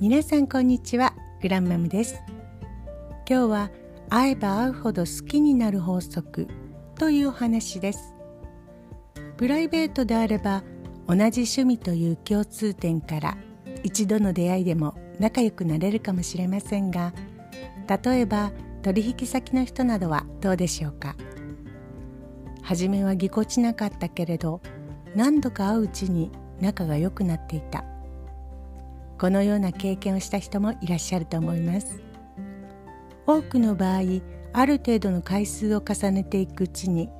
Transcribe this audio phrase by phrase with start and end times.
[0.00, 2.22] 皆さんこんにちはグランマムです。
[3.28, 3.70] 今日は
[4.08, 6.46] 会えば会うほど好きになる法則
[6.94, 8.14] というお話です。
[9.36, 10.62] プライベートであれば
[11.08, 13.36] 同じ趣味という共通点から
[13.82, 17.12] 一度の出会いでも仲良くなれるかもしれませんが
[18.04, 18.52] 例えば
[18.82, 21.16] 取引先の人などはどうでしょうか？
[22.62, 24.60] 初めはぎこちなかったけれど
[25.16, 27.84] 何度か会ううちに仲が良くなっていた。
[29.18, 32.00] このような経験をした人もいらっしゃると思います。
[33.26, 34.00] 多くの場合
[34.52, 37.10] ある程度の回数を重ねていくうちに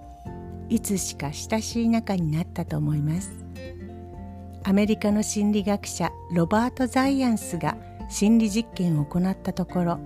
[0.68, 3.44] いつしか親しい仲になったと思います。
[4.64, 7.76] アメリカの心理学者ロバート・ザイアンスが
[8.08, 9.98] 心理実験を行ったところ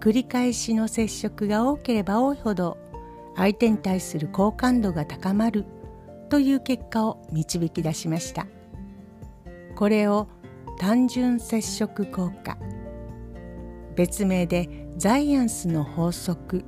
[0.00, 2.78] 繰り返しの接触が多ければ多いほど
[3.36, 5.64] 相手に対する好感度が高まる
[6.28, 8.46] という結果を導き出しました。
[9.76, 10.28] これを
[10.80, 12.56] 単純接触効果。
[13.96, 16.64] 別名でザイアンスの法則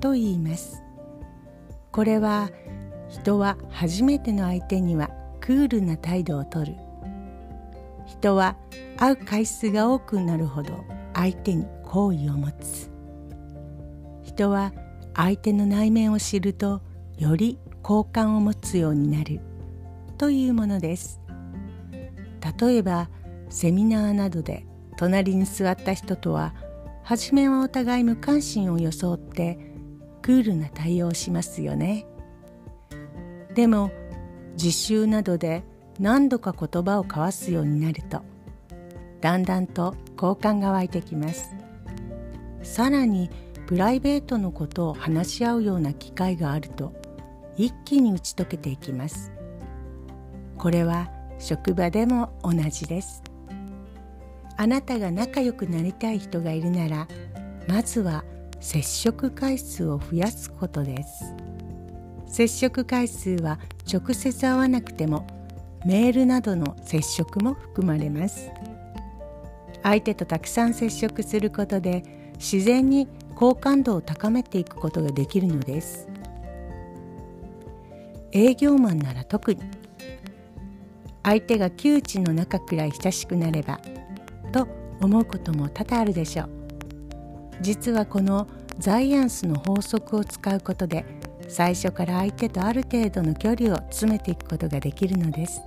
[0.00, 0.82] と言います。
[1.92, 2.48] これは
[3.10, 5.10] 人は初めての相手には
[5.42, 6.74] クールな態度をとる。
[8.06, 8.56] 人は
[8.96, 12.90] 会う回数が多くなるほど相手に好意を持つ。
[14.22, 14.72] 人は
[15.14, 16.80] 相手の内面を知ると
[17.18, 19.42] より好感を持つようになる。
[20.16, 21.20] というものです。
[22.58, 23.10] 例えば
[23.50, 24.64] セミナーなどで
[24.96, 26.54] 隣に座った人とは
[27.02, 29.58] 初めはお互い無関心を装って
[30.22, 32.06] クールな対応をしますよね。
[33.54, 33.90] でも
[34.56, 35.64] 実習などで
[35.98, 38.22] 何度か言葉を交わすようになると
[39.20, 41.54] だんだんと好感が湧いてきます。
[42.62, 43.30] さらに
[43.66, 46.92] プライベートのことを話し合うような機会があると
[47.56, 49.32] 一気に打ち解けていきます。
[50.56, 53.22] これは職場でも同じです。
[54.60, 57.08] あなたが仲良くなりたい人がいるなら
[57.66, 58.24] まずは
[58.60, 61.34] 接触回数を増やすことです。
[62.26, 63.58] 接触回数は
[63.90, 65.26] 直接会わなくても
[65.86, 68.50] メールなどの接触も含まれます。
[69.82, 72.04] 相手とたくさん接触することで
[72.34, 76.06] 自然に好感度を高めていくことができるのです。
[78.32, 79.62] 営業マンなら特に
[81.22, 83.80] 相手が窮地の中くらい親しくなれば
[84.52, 84.68] と
[85.00, 86.50] 思うことも多々あるでしょう。
[87.60, 88.46] 実はこの
[88.78, 91.04] ザイアンスの法則を使うことで
[91.48, 95.60] 最初から相手とある程度の距離を詰めていくことができるのです。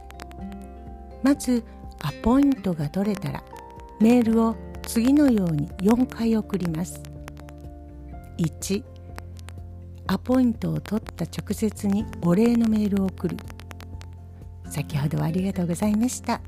[1.21, 1.63] まず
[2.01, 3.43] アポイントが取れたら
[3.99, 7.01] メールを次のように4回送ります。
[8.37, 8.83] 1
[10.07, 13.37] アポイントを取った直接にお礼のメールを送る。
[14.69, 16.41] 先ほどはありがとうございました。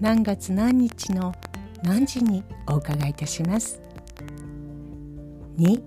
[0.00, 1.34] 何月何日の
[1.82, 3.80] 何時にお伺いいたします
[5.58, 5.82] ？2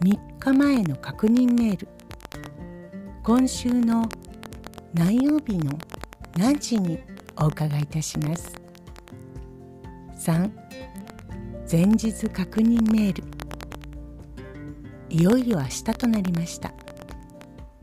[0.00, 1.88] 3日前の確認メール。
[3.22, 4.08] 今週の
[4.94, 5.78] 何曜日の
[6.36, 6.98] 何時に
[7.36, 8.52] お伺いいたします
[10.16, 10.50] ？3
[11.70, 13.24] 前日確認メール。
[15.10, 16.72] いよいよ明日となりました。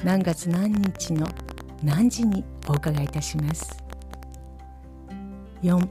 [0.04, 1.28] 何月何日の
[1.84, 3.84] 何時にお伺いいたします
[5.62, 5.88] ？4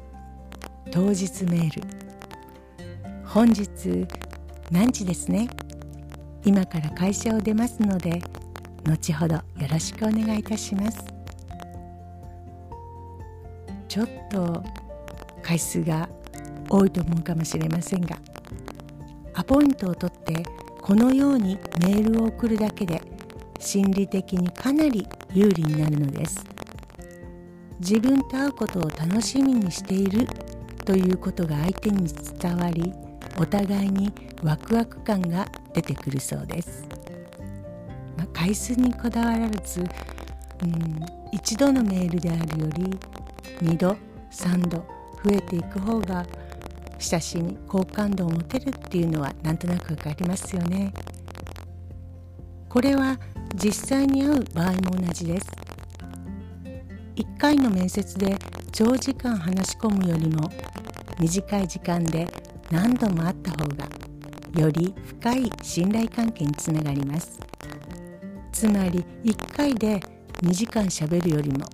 [0.91, 1.82] 当日メール。
[3.24, 4.06] 本日
[4.70, 5.48] 何時ですね？
[6.44, 8.22] 今から会社を出ますので
[8.84, 11.04] 後ほどよろしくお願いいたします。
[13.88, 14.62] ちょっと
[15.42, 16.08] 回数が
[16.69, 18.16] 多いと思うかもしれませんが
[19.34, 20.42] アポイントを取って
[20.80, 23.00] このようにメールを送るだけで
[23.58, 26.44] 心理的にかなり有利になるのです。
[27.80, 30.26] 自分と会うことを楽しみにしている
[30.86, 32.08] ということが相手に
[32.41, 32.94] 伝わり
[33.38, 36.86] お互いにワクワク感が出てくるそうです、
[38.16, 39.84] まあ、回数にこだわらず、う
[40.66, 41.00] ん、
[41.32, 42.99] 一度のメールであるより
[43.62, 43.96] 2度
[44.31, 44.78] 3度
[45.25, 46.25] 増えていく方が
[46.99, 50.94] 親しみ好感度を持てるっていうのはなんとなくわかりますよね。
[52.69, 53.19] これは
[53.55, 55.65] 実際に会う場合も同じです。
[57.16, 58.36] 1回の面接で
[58.72, 60.50] 長時間話し込むよりも
[61.18, 62.28] 短い時間で
[62.70, 63.88] 何度も会った方が
[64.60, 67.40] より深い信頼関係につながります。
[68.52, 69.98] つまり1回で
[70.42, 71.64] 2時間しゃべるよりも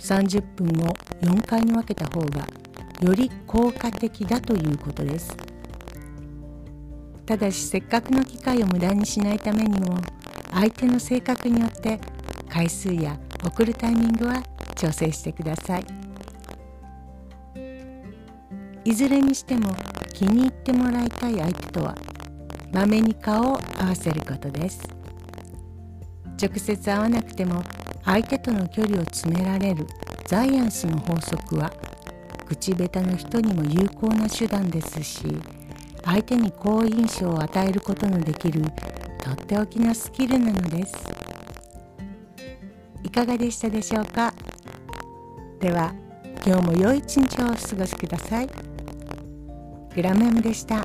[0.00, 2.46] 30分を4回に分けた方が
[3.00, 5.36] より効果的だということです。
[7.24, 9.96] ただしせっかくの機会を無駄にしないためにも
[10.52, 12.00] 相手の性格によって
[12.48, 14.42] 回数や送るタイミングは
[14.76, 15.84] 調整してください。
[18.84, 19.74] いずれにしても
[20.12, 21.96] 気に入ってもらいたい相手とは
[22.72, 24.82] まめに顔を合わせることです。
[26.40, 27.62] 直接会わなくても
[28.04, 29.86] 相手との距離を詰められる
[30.26, 31.72] ザイアンスの法則は
[32.48, 35.22] 口下手の人にも有効な手段ですし
[36.04, 38.62] 相手に好印象を与えることのできる
[39.22, 40.94] とっておきのスキルなのです。
[43.04, 44.34] いかがでしたでしょうか？
[45.62, 45.94] では
[46.44, 48.48] 今日も良い一日をお過ごしください
[49.94, 50.84] グラメムでした。